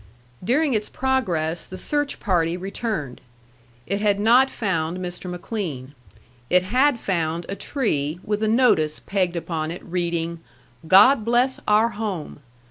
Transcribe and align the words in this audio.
During 0.43 0.73
its 0.73 0.89
progress 0.89 1.67
the 1.67 1.77
search 1.77 2.19
party 2.19 2.57
returned. 2.57 3.21
It 3.85 4.01
had 4.01 4.19
not 4.19 4.49
found 4.49 4.97
Mr. 4.97 5.29
McLean. 5.29 5.93
It 6.49 6.63
had 6.63 6.99
found 6.99 7.45
a 7.47 7.55
tree 7.55 8.19
with 8.23 8.41
a 8.41 8.47
notice 8.47 8.99
pegged 8.99 9.35
upon 9.35 9.69
it, 9.69 9.83
reading, 9.83 10.39
"God 10.87 11.23
bless 11.23 11.59
our 11.67 11.89
home!" 11.89 12.39